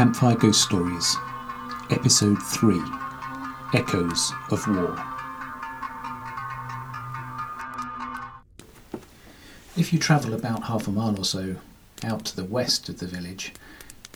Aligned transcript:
Campfire 0.00 0.34
Ghost 0.34 0.62
Stories, 0.62 1.14
Episode 1.90 2.42
3 2.42 2.80
Echoes 3.74 4.32
of 4.50 4.66
War. 4.66 4.96
If 9.76 9.92
you 9.92 9.98
travel 9.98 10.32
about 10.32 10.62
half 10.62 10.88
a 10.88 10.90
mile 10.90 11.18
or 11.18 11.24
so 11.26 11.56
out 12.02 12.24
to 12.24 12.34
the 12.34 12.46
west 12.46 12.88
of 12.88 12.98
the 12.98 13.06
village, 13.06 13.52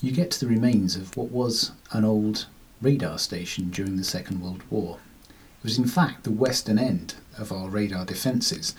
you 0.00 0.10
get 0.10 0.30
to 0.30 0.40
the 0.40 0.50
remains 0.50 0.96
of 0.96 1.14
what 1.18 1.30
was 1.30 1.72
an 1.92 2.06
old 2.06 2.46
radar 2.80 3.18
station 3.18 3.68
during 3.68 3.98
the 3.98 4.04
Second 4.04 4.40
World 4.40 4.62
War. 4.70 4.96
It 5.28 5.64
was 5.64 5.76
in 5.76 5.86
fact 5.86 6.24
the 6.24 6.30
western 6.30 6.78
end 6.78 7.16
of 7.36 7.52
our 7.52 7.68
radar 7.68 8.06
defences, 8.06 8.74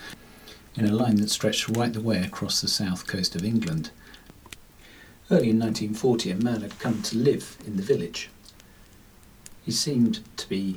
in 0.74 0.86
a 0.86 0.92
line 0.92 1.18
that 1.18 1.30
stretched 1.30 1.70
right 1.70 1.94
the 1.94 2.02
way 2.02 2.24
across 2.24 2.62
the 2.62 2.68
south 2.68 3.06
coast 3.06 3.36
of 3.36 3.46
England. 3.46 3.92
Early 5.32 5.50
in 5.50 5.60
1940, 5.60 6.30
a 6.30 6.36
man 6.36 6.62
had 6.62 6.78
come 6.78 7.02
to 7.02 7.18
live 7.18 7.58
in 7.66 7.78
the 7.78 7.82
village. 7.84 8.30
He 9.64 9.72
seemed 9.72 10.20
to 10.38 10.48
be 10.48 10.76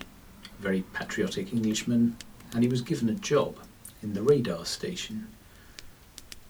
a 0.58 0.62
very 0.62 0.84
patriotic 0.94 1.52
Englishman, 1.52 2.16
and 2.54 2.62
he 2.62 2.70
was 2.70 2.80
given 2.80 3.10
a 3.10 3.14
job 3.14 3.58
in 4.02 4.14
the 4.14 4.22
radar 4.22 4.64
station. 4.64 5.26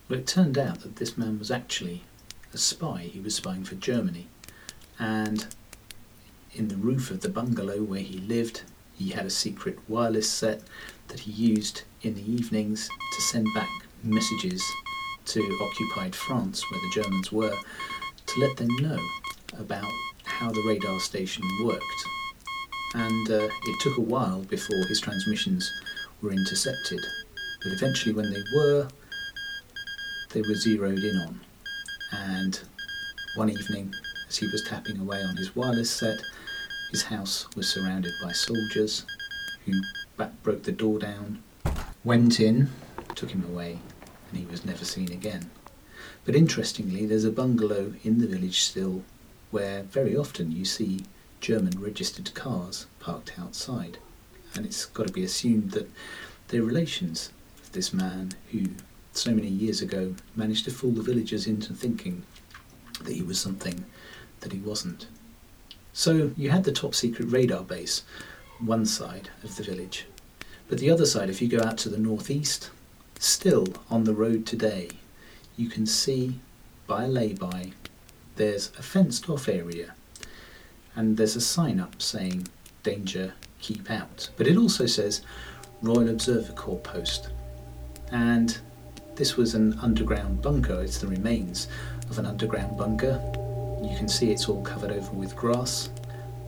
Well, 0.07 0.19
it 0.19 0.27
turned 0.27 0.57
out 0.57 0.79
that 0.79 0.95
this 0.95 1.17
man 1.17 1.39
was 1.39 1.51
actually 1.51 2.03
a 2.53 2.57
spy. 2.57 3.09
He 3.11 3.19
was 3.19 3.35
spying 3.35 3.65
for 3.65 3.75
Germany, 3.75 4.29
and 4.97 5.47
in 6.53 6.69
the 6.69 6.77
roof 6.77 7.11
of 7.11 7.19
the 7.19 7.27
bungalow 7.27 7.83
where 7.83 7.99
he 7.99 8.19
lived, 8.19 8.61
he 8.95 9.09
had 9.09 9.25
a 9.25 9.29
secret 9.29 9.77
wireless 9.89 10.29
set 10.29 10.61
that 11.09 11.19
he 11.19 11.31
used 11.31 11.81
in 12.01 12.15
the 12.15 12.31
evenings 12.31 12.87
to 12.87 13.21
send 13.21 13.45
back 13.53 13.69
messages 14.03 14.63
to 15.29 15.59
occupied 15.61 16.15
France, 16.15 16.63
where 16.71 16.79
the 16.81 17.01
Germans 17.01 17.31
were, 17.31 17.55
to 18.33 18.39
let 18.41 18.57
them 18.57 18.69
know 18.81 18.99
about 19.57 19.91
how 20.23 20.51
the 20.51 20.63
radar 20.67 20.99
station 20.99 21.43
worked. 21.63 21.83
And 22.95 23.29
uh, 23.29 23.49
it 23.65 23.79
took 23.81 23.97
a 23.97 24.01
while 24.01 24.41
before 24.41 24.85
his 24.87 24.99
transmissions 24.99 25.71
were 26.21 26.31
intercepted, 26.31 26.99
but 27.63 27.71
eventually, 27.71 28.13
when 28.13 28.31
they 28.31 28.41
were, 28.55 28.87
they 30.29 30.41
were 30.41 30.55
zeroed 30.55 30.99
in 30.99 31.15
on. 31.27 31.39
And 32.11 32.59
one 33.35 33.49
evening, 33.49 33.93
as 34.27 34.37
he 34.37 34.47
was 34.47 34.63
tapping 34.63 34.99
away 34.99 35.21
on 35.21 35.37
his 35.37 35.55
wireless 35.55 35.91
set, 35.91 36.19
his 36.91 37.03
house 37.03 37.47
was 37.55 37.67
surrounded 37.67 38.11
by 38.23 38.31
soldiers 38.31 39.05
who 39.65 39.73
back 40.17 40.31
broke 40.41 40.63
the 40.63 40.71
door 40.71 40.99
down, 40.99 41.43
went 42.03 42.39
in, 42.39 42.69
took 43.15 43.31
him 43.31 43.43
away, 43.43 43.79
and 44.29 44.39
he 44.39 44.45
was 44.45 44.65
never 44.65 44.85
seen 44.85 45.11
again. 45.11 45.49
But 46.25 46.35
interestingly, 46.35 47.05
there's 47.05 47.25
a 47.25 47.31
bungalow 47.31 47.93
in 48.03 48.19
the 48.19 48.27
village 48.27 48.61
still 48.61 49.03
where 49.51 49.83
very 49.83 50.15
often 50.15 50.51
you 50.51 50.65
see 50.65 51.05
German 51.41 51.79
registered 51.79 52.33
cars 52.33 52.85
parked 52.99 53.33
outside. 53.39 53.97
And 54.55 54.65
it's 54.65 54.85
got 54.85 55.07
to 55.07 55.13
be 55.13 55.23
assumed 55.23 55.71
that 55.71 55.89
they're 56.47 56.61
relations 56.61 57.31
of 57.63 57.71
this 57.71 57.93
man 57.93 58.31
who 58.51 58.65
so 59.13 59.31
many 59.31 59.47
years 59.47 59.81
ago 59.81 60.15
managed 60.35 60.65
to 60.65 60.71
fool 60.71 60.91
the 60.91 61.01
villagers 61.01 61.47
into 61.47 61.73
thinking 61.73 62.23
that 63.03 63.15
he 63.15 63.21
was 63.21 63.39
something 63.39 63.85
that 64.41 64.51
he 64.51 64.59
wasn't. 64.59 65.07
So 65.93 66.31
you 66.37 66.49
had 66.49 66.63
the 66.63 66.71
top 66.71 66.95
secret 66.95 67.29
radar 67.29 67.63
base, 67.63 68.03
one 68.59 68.85
side 68.85 69.29
of 69.43 69.55
the 69.55 69.63
village. 69.63 70.05
But 70.67 70.77
the 70.77 70.91
other 70.91 71.05
side, 71.05 71.29
if 71.29 71.41
you 71.41 71.47
go 71.47 71.61
out 71.61 71.77
to 71.79 71.89
the 71.89 71.97
northeast, 71.97 72.69
still 73.17 73.67
on 73.89 74.03
the 74.03 74.13
road 74.13 74.45
today, 74.45 74.89
you 75.59 75.67
can 75.67 75.85
see 75.85 76.39
by 76.87 77.03
a 77.03 77.07
lay-by 77.07 77.73
there's 78.37 78.71
a 78.79 78.81
fenced 78.81 79.29
off 79.29 79.49
area 79.49 79.93
and 80.95 81.17
there's 81.17 81.35
a 81.35 81.41
sign 81.41 81.81
up 81.81 82.01
saying 82.01 82.47
danger 82.83 83.33
keep 83.59 83.91
out. 83.91 84.29
But 84.37 84.47
it 84.47 84.55
also 84.55 84.85
says 84.85 85.21
royal 85.81 86.09
observer 86.09 86.53
corps 86.53 86.79
post. 86.79 87.29
And 88.09 88.57
this 89.15 89.35
was 89.35 89.53
an 89.53 89.77
underground 89.79 90.41
bunker. 90.41 90.81
It's 90.81 90.99
the 90.99 91.07
remains 91.07 91.67
of 92.09 92.17
an 92.19 92.25
underground 92.25 92.77
bunker. 92.77 93.21
You 93.83 93.97
can 93.97 94.07
see 94.07 94.31
it's 94.31 94.47
all 94.47 94.61
covered 94.61 94.91
over 94.91 95.11
with 95.11 95.35
grass 95.35 95.89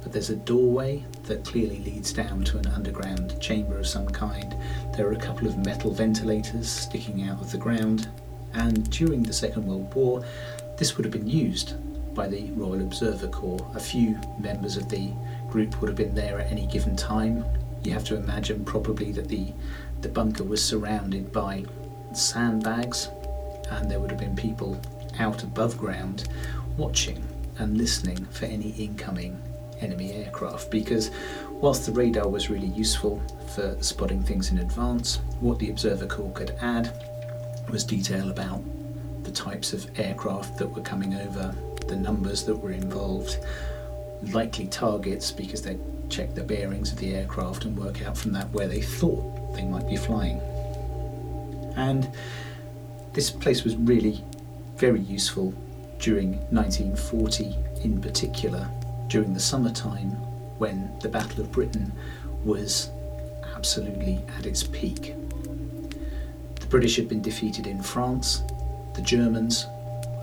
but 0.01 0.11
there's 0.11 0.29
a 0.29 0.35
doorway 0.35 1.03
that 1.23 1.45
clearly 1.45 1.79
leads 1.79 2.11
down 2.11 2.43
to 2.43 2.57
an 2.57 2.67
underground 2.67 3.39
chamber 3.39 3.77
of 3.77 3.87
some 3.87 4.07
kind. 4.07 4.55
There 4.95 5.07
are 5.07 5.13
a 5.13 5.19
couple 5.19 5.47
of 5.47 5.57
metal 5.57 5.91
ventilators 5.91 6.69
sticking 6.69 7.29
out 7.29 7.39
of 7.39 7.51
the 7.51 7.57
ground, 7.57 8.09
and 8.53 8.89
during 8.89 9.23
the 9.23 9.33
Second 9.33 9.65
World 9.65 9.93
War, 9.93 10.23
this 10.77 10.97
would 10.97 11.05
have 11.05 11.13
been 11.13 11.27
used 11.27 11.75
by 12.13 12.27
the 12.27 12.51
Royal 12.51 12.81
Observer 12.81 13.27
Corps. 13.27 13.65
A 13.75 13.79
few 13.79 14.19
members 14.39 14.77
of 14.77 14.89
the 14.89 15.11
group 15.49 15.79
would 15.79 15.87
have 15.87 15.97
been 15.97 16.15
there 16.15 16.39
at 16.39 16.51
any 16.51 16.67
given 16.67 16.95
time. 16.95 17.45
You 17.83 17.93
have 17.93 18.03
to 18.05 18.15
imagine 18.15 18.65
probably 18.65 19.11
that 19.13 19.27
the, 19.27 19.47
the 20.01 20.09
bunker 20.09 20.43
was 20.43 20.63
surrounded 20.63 21.31
by 21.31 21.65
sandbags, 22.13 23.09
and 23.69 23.89
there 23.89 23.99
would 23.99 24.11
have 24.11 24.19
been 24.19 24.35
people 24.35 24.79
out 25.19 25.43
above 25.43 25.77
ground 25.77 26.27
watching 26.77 27.23
and 27.57 27.77
listening 27.77 28.25
for 28.25 28.45
any 28.45 28.71
incoming 28.71 29.41
enemy 29.81 30.13
aircraft 30.13 30.69
because 30.69 31.11
whilst 31.49 31.85
the 31.85 31.91
radar 31.91 32.27
was 32.27 32.49
really 32.49 32.67
useful 32.67 33.21
for 33.55 33.75
spotting 33.81 34.23
things 34.23 34.51
in 34.51 34.59
advance, 34.59 35.17
what 35.39 35.59
the 35.59 35.69
Observer 35.69 36.07
Corps 36.07 36.31
could 36.33 36.55
add 36.61 37.10
was 37.71 37.83
detail 37.83 38.29
about 38.29 38.61
the 39.23 39.31
types 39.31 39.73
of 39.73 39.89
aircraft 39.99 40.57
that 40.57 40.67
were 40.67 40.81
coming 40.81 41.15
over, 41.15 41.55
the 41.87 41.95
numbers 41.95 42.43
that 42.43 42.55
were 42.55 42.71
involved, 42.71 43.37
likely 44.31 44.67
targets 44.67 45.31
because 45.31 45.61
they'd 45.61 45.79
check 46.09 46.35
the 46.35 46.43
bearings 46.43 46.91
of 46.91 46.97
the 46.99 47.15
aircraft 47.15 47.65
and 47.65 47.77
work 47.77 48.01
out 48.03 48.17
from 48.17 48.33
that 48.33 48.49
where 48.51 48.67
they 48.67 48.81
thought 48.81 49.55
they 49.55 49.63
might 49.63 49.87
be 49.87 49.95
flying. 49.95 50.39
And 51.75 52.09
this 53.13 53.29
place 53.29 53.63
was 53.63 53.75
really 53.77 54.23
very 54.75 54.99
useful 54.99 55.53
during 55.99 56.33
1940 56.49 57.55
in 57.83 58.01
particular 58.01 58.67
during 59.07 59.33
the 59.33 59.39
summertime 59.39 60.11
when 60.57 60.91
the 61.01 61.09
Battle 61.09 61.41
of 61.41 61.51
Britain 61.51 61.91
was 62.43 62.89
absolutely 63.55 64.21
at 64.37 64.45
its 64.45 64.63
peak. 64.63 65.15
British 66.71 66.95
had 66.95 67.09
been 67.09 67.21
defeated 67.21 67.67
in 67.67 67.83
France, 67.83 68.43
the 68.93 69.01
Germans 69.01 69.67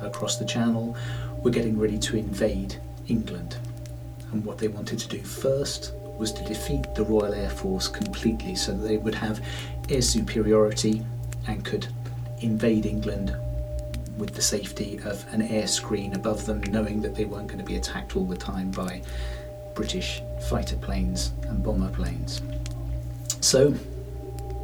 across 0.01 0.37
the 0.37 0.47
Channel 0.47 0.97
were 1.43 1.51
getting 1.51 1.79
ready 1.79 1.99
to 1.99 2.17
invade 2.17 2.81
England. 3.07 3.59
And 4.33 4.43
what 4.47 4.57
they 4.57 4.69
wanted 4.69 4.99
to 5.01 5.09
do 5.09 5.23
first 5.23 5.93
was 6.17 6.33
to 6.33 6.45
defeat 6.45 6.95
the 6.95 7.05
Royal 7.05 7.35
Air 7.35 7.51
Force 7.51 7.87
completely 7.87 8.55
so 8.55 8.73
that 8.73 8.89
they 8.89 8.97
would 8.97 9.15
have 9.15 9.45
air 9.91 10.01
superiority 10.01 11.05
and 11.47 11.67
could 11.67 11.87
invade 12.41 12.87
England 12.87 13.37
with 14.17 14.35
the 14.35 14.43
safety 14.43 14.99
of 15.05 15.27
an 15.35 15.43
air 15.43 15.67
screen 15.67 16.15
above 16.15 16.47
them, 16.47 16.63
knowing 16.71 17.03
that 17.03 17.15
they 17.15 17.27
weren't 17.27 17.49
going 17.49 17.59
to 17.59 17.65
be 17.65 17.77
attacked 17.77 18.17
all 18.17 18.25
the 18.25 18.37
time 18.37 18.71
by 18.71 19.03
British 19.75 20.23
fighter 20.49 20.77
planes 20.77 21.33
and 21.43 21.63
bomber 21.63 21.91
planes. 21.91 22.41
So, 23.43 23.75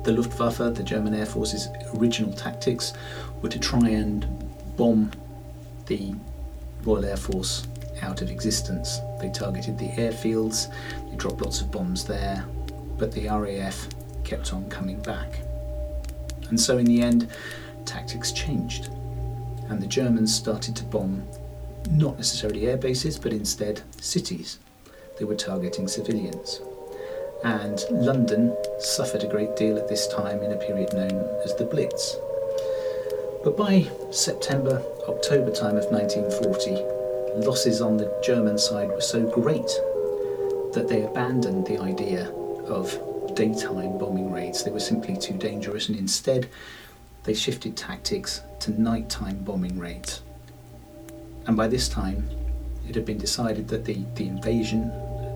the 0.05 0.13
Luftwaffe, 0.13 0.75
the 0.75 0.83
German 0.83 1.15
Air 1.15 1.27
Force's 1.27 1.69
original 1.95 2.33
tactics, 2.33 2.93
were 3.43 3.49
to 3.49 3.59
try 3.59 3.89
and 3.89 4.27
bomb 4.77 5.11
the 5.87 6.15
Royal 6.85 7.05
Air 7.05 7.17
Force 7.17 7.67
out 8.03 8.23
of 8.23 8.31
existence. 8.31 9.01
They 9.21 9.31
targeted 9.31 9.79
the 9.79 9.89
airfields, 9.91 10.73
they 11.11 11.17
dropped 11.17 11.41
lots 11.41 11.61
of 11.61 11.71
bombs 11.71 12.05
there, 12.05 12.45
but 12.99 13.13
the 13.13 13.29
RAF 13.29 13.89
kept 14.25 14.53
on 14.53 14.69
coming 14.69 15.01
back. 15.01 15.41
And 16.49 16.61
so, 16.61 16.79
in 16.79 16.85
the 16.85 17.01
end, 17.01 17.29
tactics 17.85 18.33
changed 18.33 18.91
and 19.69 19.81
the 19.81 19.87
Germans 19.87 20.35
started 20.35 20.77
to 20.77 20.85
bomb 20.85 21.27
not 21.91 22.17
necessarily 22.17 22.67
air 22.67 22.77
bases, 22.77 23.19
but 23.19 23.33
instead 23.33 23.83
cities. 24.01 24.59
They 25.19 25.25
were 25.25 25.35
targeting 25.35 25.89
civilians. 25.89 26.61
And 27.45 27.85
London 27.91 28.57
suffered 28.79 29.23
a 29.23 29.29
great 29.29 29.55
deal 29.55 29.77
at 29.77 29.87
this 29.87 30.09
time 30.09 30.43
in 30.43 30.53
a 30.53 30.57
period 30.57 30.95
known 30.95 31.29
as 31.45 31.55
the 31.55 31.67
Blitz. 31.67 32.17
But 33.45 33.55
by 33.55 33.87
September, 34.11 34.83
October 35.07 35.51
time 35.53 35.77
of 35.77 35.85
1940, 35.93 37.47
losses 37.47 37.83
on 37.83 37.99
the 37.99 38.19
German 38.25 38.57
side 38.57 38.89
were 38.89 39.03
so 39.03 39.29
great 39.31 39.69
that 40.73 40.87
they 40.89 41.03
abandoned 41.03 41.67
the 41.67 41.79
idea 41.79 42.31
of 42.67 42.99
daytime 43.35 43.99
bombing 43.99 44.33
raids. 44.33 44.65
They 44.65 44.71
were 44.71 44.81
simply 44.81 45.15
too 45.15 45.35
dangerous, 45.35 45.91
and 45.91 45.99
instead 45.99 46.49
they 47.25 47.35
shifted 47.35 47.77
tactics 47.77 48.41
to 48.61 48.81
nighttime 48.81 49.45
bombing 49.45 49.79
raids. 49.79 50.23
And 51.47 51.59
by 51.59 51.69
this 51.69 51.91
time, 51.91 52.27
it 52.89 52.95
had 52.95 53.05
been 53.05 53.19
decided 53.19 53.69
that 53.69 53.85
the, 53.85 54.03
the 54.15 54.29
invasion 54.29 54.91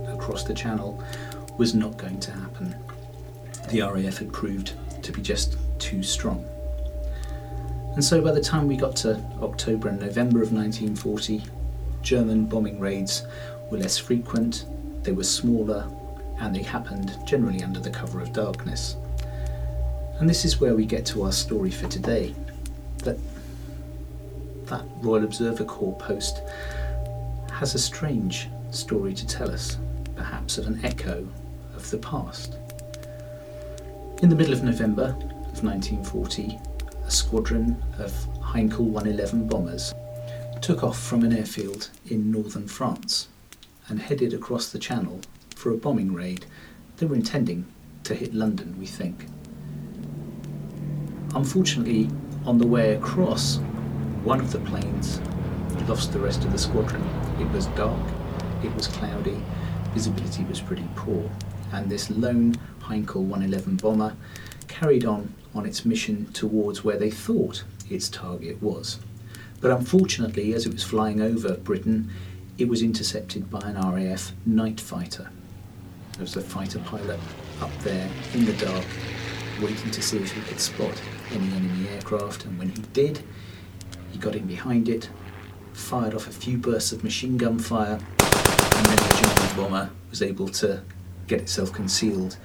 across 0.09 0.45
the 0.45 0.55
channel 0.55 1.03
was 1.59 1.75
not 1.75 1.97
going 1.97 2.19
to 2.21 2.31
happen. 2.31 2.75
The 3.69 3.83
RAF 3.83 4.19
had 4.19 4.33
proved 4.33 4.73
to 5.03 5.13
be 5.13 5.21
just 5.21 5.59
too 5.79 6.03
strong. 6.03 6.47
And 7.95 8.05
so 8.05 8.23
by 8.23 8.33
the 8.33 8.41
time 8.41 8.69
we 8.69 8.77
got 8.77 8.95
to 8.97 9.21
October 9.43 9.89
and 9.89 10.01
November 10.01 10.41
of 10.41 10.53
1940, 10.53 11.43
German 12.01 12.47
bombing 12.47 12.79
raids 12.79 13.27
were 13.71 13.79
less 13.79 13.99
frequent, 13.99 14.67
they 15.03 15.13
were 15.13 15.25
smaller, 15.25 15.87
and 16.39 16.55
they 16.55 16.63
happened 16.63 17.13
generally 17.27 17.63
under 17.63 17.81
the 17.81 17.91
cover 17.91 18.21
of 18.21 18.33
darkness. 18.33 18.97
And 20.21 20.31
this 20.31 20.45
is 20.45 20.61
where 20.61 20.77
we 20.77 20.87
get 20.87 21.05
to 21.07 21.25
our 21.25 21.33
story 21.33 21.71
for 21.71 21.89
today. 21.89 22.35
That 22.99 23.19
that 24.67 24.85
Royal 25.01 25.25
Observer 25.25 25.65
Corps 25.65 25.97
post 25.97 26.43
has 27.51 27.75
a 27.75 27.79
strange 27.79 28.49
story 28.71 29.15
to 29.15 29.27
tell 29.27 29.51
us, 29.51 29.79
perhaps 30.15 30.59
of 30.59 30.67
an 30.67 30.85
echo 30.85 31.27
of 31.79 31.91
the 31.91 31.99
past. 31.99 32.57
In 34.21 34.29
the 34.29 34.35
middle 34.35 34.53
of 34.53 34.65
November 34.65 35.17
of 35.53 35.63
1940, 35.63 36.59
a 37.07 37.11
squadron 37.11 37.81
of 37.99 38.11
Heinkel 38.43 38.81
111 38.81 39.47
bombers 39.47 39.95
took 40.61 40.83
off 40.83 41.01
from 41.01 41.23
an 41.23 41.33
airfield 41.33 41.91
in 42.07 42.33
northern 42.33 42.67
France 42.67 43.29
and 43.87 44.01
headed 44.01 44.35
across 44.35 44.71
the 44.71 44.79
Channel 44.79 45.21
for 45.55 45.71
a 45.71 45.77
bombing 45.77 46.13
raid. 46.13 46.47
They 46.97 47.07
were 47.07 47.15
intending 47.15 47.65
to 48.05 48.15
hit 48.15 48.35
London, 48.35 48.75
we 48.77 48.87
think. 48.87 49.27
Unfortunately, 51.37 52.11
on 52.45 52.59
the 52.59 52.67
way 52.67 52.97
across, 52.97 53.59
one 54.25 54.41
of 54.41 54.51
the 54.51 54.59
planes 54.61 55.21
lost 55.87 56.13
the 56.13 56.19
rest 56.19 56.45
of 56.45 56.51
the 56.51 56.59
squadron. 56.59 57.03
It 57.41 57.49
was 57.53 57.67
dark, 57.69 58.05
it 58.65 58.75
was 58.75 58.89
cloudy, 58.89 59.41
visibility 59.95 60.43
was 60.45 60.61
pretty 60.61 60.89
poor, 60.97 61.31
and 61.73 61.91
this 61.91 62.11
lone 62.11 62.55
Heinkel 62.81 63.23
111 63.23 63.77
bomber 63.77 64.17
carried 64.67 65.05
on 65.05 65.35
on 65.55 65.67
its 65.67 65.85
mission 65.85 66.31
towards 66.33 66.85
where 66.85 66.97
they 66.97 67.11
thought 67.11 67.65
its 67.91 68.09
target 68.09 68.63
was. 68.63 68.99
But 69.61 69.73
unfortunately, 69.73 70.55
as 70.55 70.67
it 70.67 70.73
was 70.73 70.85
flying 70.85 71.21
over 71.21 71.57
Britain, 71.57 72.11
it 72.59 72.69
was 72.69 72.83
intercepted 72.83 73.51
by 73.51 73.61
an 73.61 73.77
RAF 73.77 74.33
night 74.47 74.81
fighter. 74.81 75.31
There 76.13 76.23
was 76.23 76.37
a 76.37 76.41
fighter 76.41 76.79
pilot 76.81 77.21
up 77.61 77.77
there 77.81 78.09
in 78.35 78.45
the 78.45 78.53
dark, 78.55 78.85
waiting 79.61 79.91
to 79.91 80.03
see 80.03 80.19
if 80.19 80.33
he 80.33 80.41
could 80.43 80.61
spot 80.61 81.01
any 81.33 81.47
enemy 81.53 81.89
aircraft, 81.89 82.45
and 82.45 82.59
when 82.59 82.71
he 82.71 82.83
did, 82.93 83.23
he 84.13 84.19
got 84.19 84.35
in 84.35 84.47
behind 84.47 84.89
it, 84.89 85.09
fired 85.73 86.15
off 86.15 86.27
a 86.27 86.33
few 86.33 86.59
bursts 86.59 86.93
of 86.93 87.05
machine 87.05 87.37
gun 87.37 87.59
fire, 87.59 87.99
and 88.19 88.87
then 88.87 88.97
the 88.97 89.23
German 89.23 89.57
bomber 89.57 89.91
was 90.11 90.23
able 90.23 90.49
to 90.49 90.83
get 91.29 91.41
itself 91.41 91.73
concealed 91.73 92.37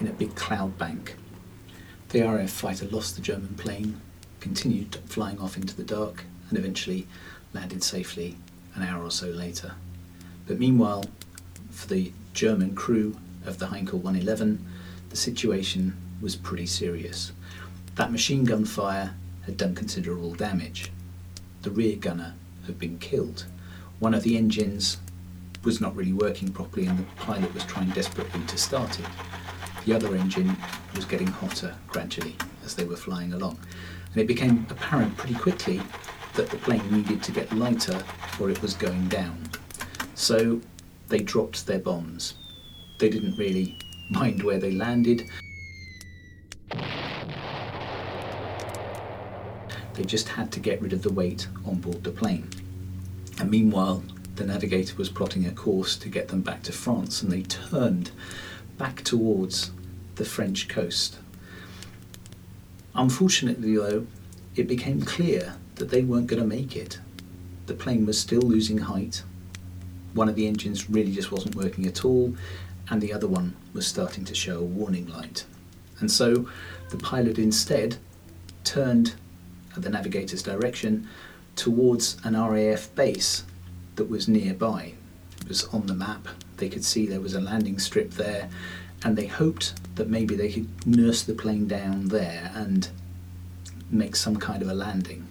in 0.00 0.08
a 0.08 0.12
big 0.12 0.34
cloud 0.34 0.76
bank. 0.78 1.16
The 2.08 2.22
RAF 2.22 2.50
fighter 2.50 2.86
lost 2.86 3.14
the 3.14 3.22
German 3.22 3.54
plane, 3.54 4.00
continued 4.40 4.96
flying 5.06 5.38
off 5.38 5.56
into 5.56 5.76
the 5.76 5.84
dark, 5.84 6.24
and 6.48 6.58
eventually 6.58 7.06
landed 7.52 7.84
safely 7.84 8.36
an 8.74 8.82
hour 8.82 9.04
or 9.04 9.10
so 9.10 9.28
later. 9.28 9.74
But 10.46 10.58
meanwhile, 10.58 11.04
for 11.70 11.86
the 11.88 12.12
German 12.32 12.74
crew 12.74 13.16
of 13.44 13.58
the 13.58 13.66
Heinkel 13.66 14.00
111, 14.00 14.64
the 15.10 15.16
situation 15.16 15.94
was 16.20 16.36
pretty 16.36 16.66
serious. 16.66 17.32
That 17.96 18.12
machine 18.12 18.44
gun 18.44 18.64
fire 18.64 19.14
had 19.44 19.56
done 19.56 19.74
considerable 19.74 20.34
damage. 20.34 20.90
The 21.62 21.70
rear 21.70 21.96
gunner 21.96 22.34
had 22.66 22.78
been 22.78 22.98
killed. 22.98 23.46
One 23.98 24.14
of 24.14 24.22
the 24.22 24.36
engines 24.36 24.96
was 25.64 25.80
not 25.80 25.94
really 25.94 26.12
working 26.12 26.50
properly, 26.50 26.86
and 26.86 26.98
the 26.98 27.04
pilot 27.16 27.52
was 27.54 27.64
trying 27.64 27.90
desperately 27.90 28.40
to 28.46 28.58
start 28.58 28.98
it. 28.98 29.06
The 29.84 29.94
other 29.94 30.14
engine 30.16 30.56
was 30.94 31.04
getting 31.04 31.26
hotter 31.26 31.74
gradually 31.88 32.36
as 32.64 32.74
they 32.74 32.84
were 32.84 32.96
flying 32.96 33.32
along, 33.32 33.58
and 34.12 34.20
it 34.20 34.26
became 34.26 34.66
apparent 34.70 35.16
pretty 35.16 35.34
quickly 35.34 35.80
that 36.34 36.48
the 36.50 36.56
plane 36.58 36.82
needed 36.90 37.22
to 37.22 37.32
get 37.32 37.52
lighter 37.52 38.02
or 38.40 38.50
it 38.50 38.60
was 38.62 38.74
going 38.74 39.08
down. 39.08 39.38
So 40.14 40.60
they 41.08 41.18
dropped 41.18 41.66
their 41.66 41.78
bombs. 41.78 42.34
They 42.98 43.10
didn't 43.10 43.36
really 43.36 43.76
mind 44.10 44.42
where 44.42 44.58
they 44.58 44.72
landed. 44.72 45.28
They 49.94 50.04
just 50.04 50.28
had 50.28 50.50
to 50.52 50.60
get 50.60 50.80
rid 50.80 50.92
of 50.92 51.02
the 51.02 51.12
weight 51.12 51.48
on 51.66 51.76
board 51.76 52.02
the 52.02 52.10
plane. 52.10 52.48
And 53.38 53.50
meanwhile, 53.50 54.02
the 54.36 54.44
navigator 54.44 54.96
was 54.96 55.08
plotting 55.08 55.46
a 55.46 55.52
course 55.52 55.96
to 55.96 56.08
get 56.08 56.28
them 56.28 56.40
back 56.40 56.62
to 56.64 56.72
France, 56.72 57.22
and 57.22 57.30
they 57.30 57.42
turned 57.42 58.10
back 58.78 59.02
towards 59.02 59.70
the 60.16 60.24
French 60.24 60.68
coast. 60.68 61.18
Unfortunately, 62.94 63.76
though, 63.76 64.06
it 64.56 64.68
became 64.68 65.02
clear 65.02 65.54
that 65.76 65.90
they 65.90 66.02
weren't 66.02 66.26
going 66.26 66.42
to 66.42 66.48
make 66.48 66.76
it. 66.76 66.98
The 67.66 67.74
plane 67.74 68.06
was 68.06 68.20
still 68.20 68.42
losing 68.42 68.78
height. 68.78 69.22
One 70.14 70.28
of 70.28 70.34
the 70.34 70.46
engines 70.46 70.90
really 70.90 71.12
just 71.12 71.32
wasn't 71.32 71.54
working 71.54 71.86
at 71.86 72.04
all, 72.04 72.34
and 72.90 73.00
the 73.00 73.12
other 73.12 73.28
one 73.28 73.54
was 73.72 73.86
starting 73.86 74.24
to 74.26 74.34
show 74.34 74.58
a 74.58 74.62
warning 74.62 75.06
light. 75.08 75.44
And 76.00 76.10
so 76.10 76.48
the 76.90 76.98
pilot 76.98 77.38
instead 77.38 77.96
turned 78.64 79.14
at 79.74 79.82
the 79.82 79.90
navigator's 79.90 80.42
direction 80.42 81.08
towards 81.56 82.18
an 82.24 82.36
RAF 82.36 82.94
base 82.94 83.44
that 83.96 84.10
was 84.10 84.28
nearby. 84.28 84.94
It 85.40 85.48
was 85.48 85.64
on 85.66 85.86
the 85.86 85.94
map. 85.94 86.28
They 86.56 86.68
could 86.68 86.84
see 86.84 87.06
there 87.06 87.20
was 87.20 87.34
a 87.34 87.40
landing 87.40 87.78
strip 87.78 88.12
there, 88.12 88.48
and 89.04 89.16
they 89.16 89.26
hoped 89.26 89.74
that 89.96 90.08
maybe 90.08 90.34
they 90.34 90.52
could 90.52 90.86
nurse 90.86 91.22
the 91.22 91.34
plane 91.34 91.66
down 91.66 92.08
there 92.08 92.52
and 92.54 92.88
make 93.90 94.16
some 94.16 94.36
kind 94.36 94.62
of 94.62 94.68
a 94.68 94.74
landing. 94.74 95.28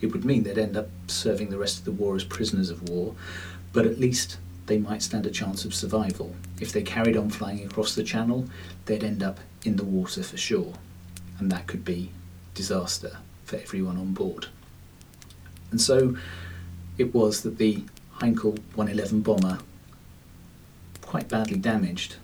It 0.00 0.12
would 0.12 0.24
mean 0.24 0.42
they'd 0.42 0.58
end 0.58 0.76
up 0.76 0.88
serving 1.06 1.50
the 1.50 1.58
rest 1.58 1.78
of 1.78 1.84
the 1.84 1.92
war 1.92 2.16
as 2.16 2.24
prisoners 2.24 2.70
of 2.70 2.88
war, 2.88 3.14
but 3.72 3.86
at 3.86 3.98
least 3.98 4.38
they 4.66 4.78
might 4.78 5.02
stand 5.02 5.26
a 5.26 5.30
chance 5.30 5.64
of 5.64 5.74
survival. 5.74 6.34
If 6.60 6.72
they 6.72 6.82
carried 6.82 7.16
on 7.16 7.30
flying 7.30 7.64
across 7.64 7.94
the 7.94 8.02
channel, 8.02 8.46
they'd 8.86 9.04
end 9.04 9.22
up 9.22 9.40
in 9.64 9.76
the 9.76 9.84
water 9.84 10.22
for 10.22 10.36
sure, 10.36 10.74
and 11.38 11.50
that 11.52 11.66
could 11.66 11.84
be 11.84 12.10
disaster 12.54 13.18
for 13.44 13.56
everyone 13.56 13.96
on 13.96 14.12
board. 14.12 14.46
And 15.70 15.80
so 15.80 16.16
it 16.98 17.14
was 17.14 17.42
that 17.42 17.58
the 17.58 17.84
Heinkel 18.20 18.58
111 18.74 19.20
bomber, 19.20 19.58
quite 21.00 21.28
badly 21.28 21.58
damaged, 21.58 22.16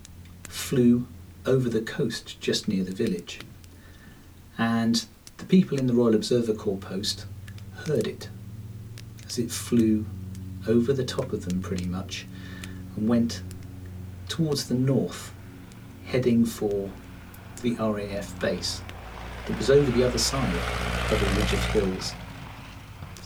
flew 0.45 1.07
over 1.47 1.69
the 1.69 1.81
coast 1.81 2.41
just 2.41 2.69
near 2.69 2.85
the 2.85 2.93
village. 2.93 3.41
And 4.59 5.05
the 5.39 5.45
people 5.47 5.79
in 5.79 5.87
the 5.87 5.95
Royal 5.95 6.15
Observer 6.15 6.55
Corps 6.55 6.77
post 6.79 7.27
heard 7.87 8.07
it 8.07 8.29
as 9.27 9.39
it 9.39 9.51
flew 9.51 10.05
over 10.69 10.93
the 10.93 11.05
top 11.05 11.33
of 11.33 11.47
them 11.47 11.63
pretty 11.63 11.87
much 11.87 12.27
and 12.97 13.09
went 13.09 13.43
towards 14.29 14.69
the 14.69 14.75
north, 14.75 15.33
heading 16.05 16.45
for 16.45 16.91
the 17.63 17.75
RAF 17.77 18.39
base. 18.39 18.83
It 19.49 19.57
was 19.57 19.71
over 19.71 19.91
the 19.91 20.07
other 20.07 20.19
side 20.19 20.55
of 21.11 21.23
a 21.23 21.41
ridge 21.41 21.53
of 21.53 21.65
hills, 21.67 22.13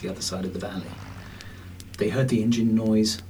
the 0.00 0.08
other 0.08 0.22
side 0.22 0.44
of 0.44 0.52
the 0.52 0.58
valley. 0.58 0.82
They 1.96 2.08
heard 2.08 2.28
the 2.28 2.42
engine 2.42 2.74
noise 2.74 3.22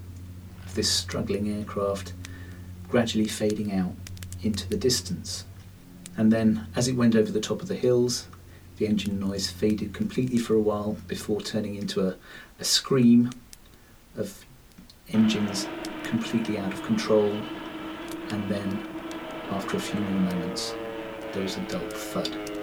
of 0.64 0.75
this 0.75 0.90
struggling 0.90 1.52
aircraft 1.52 2.14
gradually 2.88 3.28
fading 3.28 3.73
out 3.73 3.92
into 4.42 4.68
the 4.68 4.76
distance. 4.76 5.44
And 6.16 6.33
then, 6.33 6.66
as 6.75 6.88
it 6.88 6.97
went 6.97 7.14
over 7.14 7.30
the 7.30 7.40
top 7.40 7.61
of 7.61 7.68
the 7.68 7.75
hills, 7.75 8.28
the 8.76 8.87
engine 8.87 9.21
noise 9.21 9.50
faded 9.50 9.92
completely 9.92 10.38
for 10.38 10.54
a 10.54 10.61
while 10.61 10.97
before 11.06 11.40
turning 11.40 11.75
into 11.75 12.06
a, 12.06 12.16
a 12.59 12.64
scream 12.64 13.30
of 14.16 14.44
engines 15.12 15.66
completely 16.02 16.59
out 16.59 16.73
of 16.73 16.83
control. 16.85 17.33
And 18.30 18.49
then, 18.49 18.87
after 19.50 19.76
a 19.76 19.80
few 19.80 20.00
more 20.00 20.33
moments, 20.33 20.75
there 21.33 21.42
was 21.42 21.56
a 21.56 21.61
dull 21.62 21.88
thud. 21.90 22.53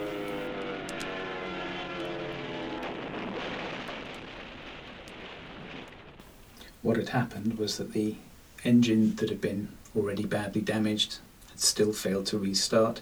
What 6.81 6.97
had 6.97 7.09
happened 7.09 7.59
was 7.59 7.77
that 7.77 7.93
the 7.93 8.15
engine 8.63 9.15
that 9.17 9.29
had 9.29 9.41
been 9.41 9.69
already 9.95 10.25
badly 10.25 10.61
damaged 10.61 11.19
had 11.49 11.59
still 11.59 11.93
failed 11.93 12.25
to 12.27 12.39
restart. 12.39 13.01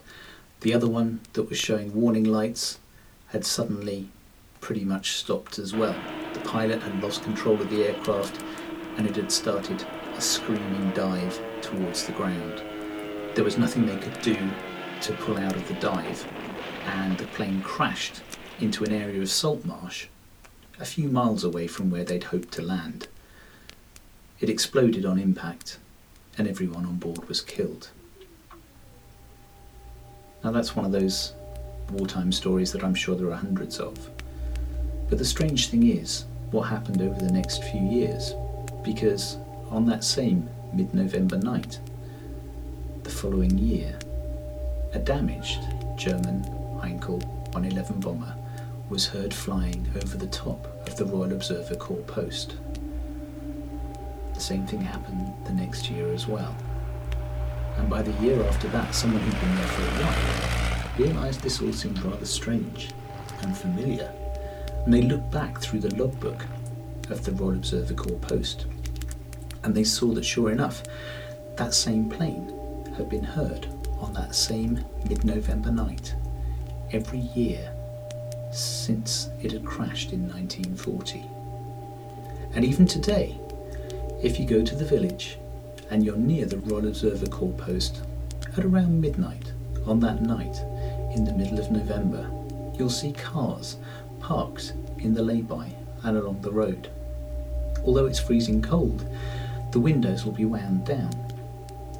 The 0.62 0.74
other 0.74 0.88
one 0.88 1.21
that 1.33 1.50
was 1.50 1.57
showing 1.57 1.93
warning 1.93 2.25
lights 2.25 2.79
had 3.27 3.45
suddenly 3.45 4.09
pretty 4.59 4.83
much 4.83 5.12
stopped 5.13 5.57
as 5.59 5.74
well. 5.74 5.95
The 6.33 6.41
pilot 6.41 6.83
had 6.83 7.01
lost 7.01 7.24
control 7.24 7.62
of 7.62 7.69
the 7.69 7.86
aircraft 7.86 8.43
and 8.98 9.07
it 9.07 9.15
had 9.15 9.31
started 9.31 9.86
a 10.17 10.21
screaming 10.21 10.91
dive 10.91 11.39
towards 11.62 12.05
the 12.05 12.12
ground. 12.12 12.62
There 13.36 13.45
was 13.45 13.57
nothing 13.57 13.86
they 13.86 13.95
could 13.95 14.21
do 14.21 14.38
to 15.01 15.13
pull 15.13 15.38
out 15.38 15.55
of 15.55 15.65
the 15.69 15.75
dive, 15.75 16.27
and 16.86 17.17
the 17.17 17.27
plane 17.27 17.62
crashed 17.62 18.21
into 18.59 18.83
an 18.83 18.91
area 18.91 19.21
of 19.21 19.29
salt 19.29 19.63
marsh 19.63 20.07
a 20.79 20.86
few 20.86 21.07
miles 21.07 21.45
away 21.45 21.67
from 21.67 21.89
where 21.89 22.03
they'd 22.03 22.25
hoped 22.25 22.51
to 22.53 22.62
land. 22.62 23.07
It 24.41 24.50
exploded 24.50 25.05
on 25.05 25.19
impact, 25.19 25.79
and 26.38 26.48
everyone 26.48 26.86
on 26.86 26.96
board 26.96 27.27
was 27.27 27.41
killed. 27.41 27.89
Now, 30.43 30.51
that's 30.51 30.77
one 30.77 30.86
of 30.86 30.93
those 30.93 31.34
wartime 31.91 32.31
stories 32.31 32.72
that 32.72 32.81
I'm 32.81 32.96
sure 32.96 33.15
there 33.15 33.31
are 33.31 33.36
hundreds 33.36 33.79
of. 33.79 34.10
But 35.10 35.17
the 35.17 35.25
strange 35.25 35.67
thing 35.67 35.88
is 35.88 36.24
what 36.51 36.69
happened 36.69 37.01
over 37.01 37.19
the 37.19 37.31
next 37.31 37.65
few 37.65 37.81
years, 37.81 38.34
because 38.81 39.36
on 39.69 39.86
that 39.88 40.05
same 40.05 40.50
mid 40.74 40.93
November 40.93 41.38
night, 41.38 41.79
the 43.03 43.10
following 43.10 43.58
year, 43.58 44.00
a 44.93 45.00
damaged 45.00 45.60
German 45.98 46.43
Heinkel 46.79 47.22
111 47.53 48.00
bomber 48.00 48.34
was 48.89 49.05
heard 49.05 49.34
flying 49.34 49.86
over 49.98 50.15
the 50.15 50.27
top 50.27 50.65
of 50.88 50.96
the 50.96 51.05
Royal 51.05 51.34
Observer 51.34 51.75
Corps 51.75 51.98
post. 52.03 52.55
The 54.39 54.46
same 54.46 54.65
thing 54.65 54.79
happened 54.79 55.34
the 55.43 55.51
next 55.51 55.89
year 55.89 56.13
as 56.13 56.25
well. 56.25 56.55
And 57.75 57.89
by 57.89 58.01
the 58.01 58.13
year 58.24 58.41
after 58.46 58.69
that, 58.69 58.96
someone 58.96 59.22
who'd 59.22 59.38
been 59.41 59.55
there 59.58 59.67
for 59.67 59.81
a 59.81 60.05
while 60.05 60.98
realised 60.98 61.41
this 61.41 61.62
all 61.62 61.74
seemed 61.74 62.01
rather 62.03 62.25
strange 62.25 62.91
and 63.41 63.58
familiar. 63.58 64.10
And 64.86 64.93
they 64.93 65.01
looked 65.01 65.29
back 65.29 65.60
through 65.60 65.81
the 65.81 65.93
logbook 65.93 66.46
of 67.10 67.25
the 67.25 67.34
Royal 67.34 67.55
Observer 67.55 67.93
Corps 67.96 68.17
post 68.19 68.65
and 69.65 69.75
they 69.75 69.84
saw 69.84 70.13
that 70.13 70.24
sure 70.24 70.51
enough, 70.51 70.84
that 71.58 71.74
same 71.74 72.10
plane 72.10 72.48
had 72.96 73.10
been 73.10 73.25
heard 73.25 73.67
on 74.00 74.13
that 74.13 74.34
same 74.34 74.86
mid 75.10 75.25
November 75.25 75.69
night 75.69 76.15
every 76.93 77.19
year 77.36 77.74
since 78.53 79.27
it 79.43 79.51
had 79.51 79.65
crashed 79.65 80.13
in 80.13 80.29
1940. 80.29 81.25
And 82.55 82.63
even 82.63 82.88
today, 82.88 83.38
if 84.22 84.38
you 84.38 84.46
go 84.46 84.62
to 84.64 84.76
the 84.76 84.86
village 84.86 85.38
and 85.90 86.04
you're 86.04 86.18
near 86.18 86.46
the 86.46 86.58
Royal 86.58 86.88
Observer 86.88 87.28
Corps 87.28 87.54
post 87.54 88.02
at 88.58 88.66
around 88.66 89.00
midnight 89.00 89.54
on 89.86 90.02
that 90.02 90.22
night 90.22 90.58
in 91.16 91.24
the 91.24 91.32
middle 91.32 91.58
of 91.58 91.72
November, 91.72 92.30
you'll 92.78 92.90
see 92.90 93.14
cars 93.14 93.78
parked 94.20 94.74
in 94.98 95.14
the 95.14 95.24
lay-by 95.24 95.74
and 96.04 96.18
along 96.18 96.42
the 96.42 96.52
road. 96.52 96.90
Although 97.86 98.08
it's 98.08 98.20
freezing 98.20 98.62
cold, 98.62 99.08
the 99.72 99.80
windows 99.80 100.26
will 100.26 100.34
be 100.34 100.46
wound 100.46 100.86
down 100.86 101.14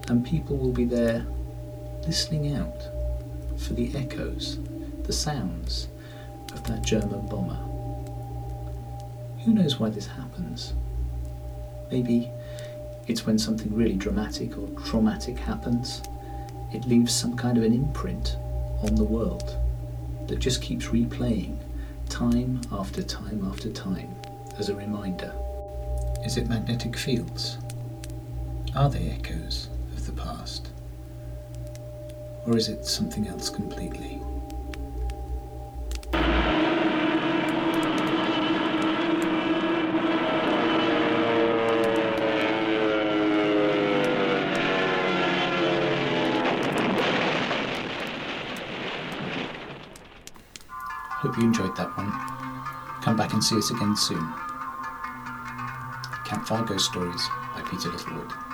and 0.10 0.26
people 0.26 0.58
will 0.58 0.74
be 0.74 0.86
there 0.86 1.26
listening 2.06 2.54
out 2.54 2.84
for 3.58 3.74
the 3.74 3.96
echoes, 3.96 4.60
the 5.04 5.14
sounds 5.14 5.88
of 6.52 6.66
that 6.66 6.84
German 6.84 7.28
bomber. 7.28 7.60
Who 9.46 9.54
knows 9.54 9.80
why 9.80 9.90
this 9.90 10.08
happens? 10.08 10.74
Maybe 11.92 12.32
it's 13.08 13.26
when 13.26 13.40
something 13.40 13.74
really 13.74 13.96
dramatic 13.96 14.58
or 14.58 14.68
traumatic 14.86 15.38
happens. 15.40 16.02
It 16.72 16.86
leaves 16.86 17.14
some 17.14 17.36
kind 17.36 17.58
of 17.58 17.64
an 17.64 17.74
imprint 17.74 18.38
on 18.84 18.96
the 18.96 19.04
world 19.04 19.58
that 20.28 20.40
just 20.40 20.62
keeps 20.62 20.86
replaying 20.88 21.58
time 22.08 22.62
after 22.72 23.02
time 23.02 23.44
after 23.52 23.72
time 23.72 24.16
as 24.58 24.70
a 24.70 24.76
reminder. 24.76 25.34
Is 26.24 26.38
it 26.38 26.48
magnetic 26.48 26.96
fields? 26.96 27.58
Are 28.76 28.90
they 28.90 29.10
echoes 29.10 29.70
of 29.94 30.06
the 30.06 30.12
past? 30.12 30.70
Or 32.46 32.56
is 32.56 32.70
it 32.70 32.86
something 32.86 33.28
else 33.28 33.50
completely? 33.50 34.22
Hope 51.30 51.38
you 51.38 51.44
enjoyed 51.44 51.76
that 51.76 51.96
one. 51.96 52.10
Come 53.04 53.16
back 53.16 53.34
and 53.34 53.44
see 53.44 53.56
us 53.56 53.70
again 53.70 53.96
soon. 53.96 54.34
Campfire 56.26 56.64
Ghost 56.64 56.86
Stories 56.86 57.30
by 57.54 57.62
Peter 57.70 57.92
Littlewood. 57.92 58.49